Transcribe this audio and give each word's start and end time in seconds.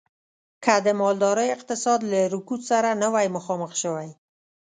که 0.63 0.73
د 0.85 0.87
مالدارۍ 1.01 1.49
اقتصاد 1.55 1.99
له 2.11 2.19
رکود 2.33 2.61
سره 2.69 2.89
نه 3.01 3.07
وی 3.13 3.27
مخامخ 3.37 3.71
شوی. 3.81 4.09